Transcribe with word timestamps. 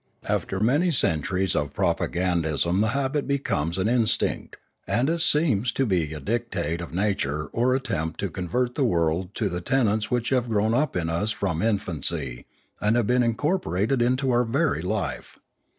After 0.23 0.59
centuries 0.89 1.55
of 1.55 1.75
propagandism 1.75 2.81
the 2.81 2.87
habit 2.97 3.27
becomes 3.27 3.77
an 3.77 3.87
in 3.87 4.05
stinct, 4.05 4.55
and 4.87 5.11
it 5.11 5.19
seems 5.21 5.71
to 5.73 5.85
be 5.85 6.11
a 6.11 6.19
dictate 6.19 6.81
of 6.81 6.91
nature 6.91 7.51
to 7.55 7.71
attempt 7.73 8.19
to 8.21 8.31
convert 8.31 8.73
the 8.73 8.83
world 8.83 9.35
to 9.35 9.47
the 9.47 9.61
tenets 9.61 10.09
which 10.09 10.29
have 10.29 10.49
grown 10.49 10.73
up 10.73 10.95
in 10.95 11.07
us 11.07 11.29
from 11.29 11.61
infancy 11.61 12.47
and 12.81 13.05
been 13.05 13.21
incorporated 13.21 14.01
into 14.01 14.31
our 14.31 14.43
very 14.43 14.81
life. 14.81 15.37